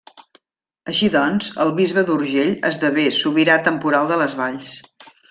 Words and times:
Així 0.93 1.09
doncs 1.15 1.51
el 1.65 1.73
bisbe 1.79 2.03
d'Urgell 2.07 2.53
esdevé 2.71 3.05
sobirà 3.19 3.59
temporal 3.69 4.11
de 4.15 4.19
les 4.23 4.35
valls. 4.41 4.73